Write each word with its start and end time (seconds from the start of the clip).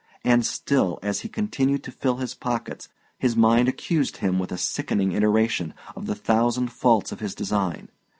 And 0.23 0.43
still, 0.43 0.97
as 1.03 1.19
he 1.19 1.29
continued 1.29 1.83
to 1.83 1.91
fill 1.91 2.15
his 2.17 2.33
pockets, 2.33 2.89
his 3.19 3.35
mind 3.37 3.67
accused 3.67 4.17
him 4.17 4.39
with 4.39 4.51
a 4.51 4.57
sickening 4.57 5.11
iteration, 5.11 5.75
of 5.95 6.07
the 6.07 6.15
thousand 6.15 6.71
faults 6.71 7.11
of 7.11 7.19
his 7.19 7.35
design. 7.35 7.87